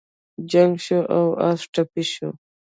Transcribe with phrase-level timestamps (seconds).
[0.51, 2.29] جنګ شو او اس ټپي شو.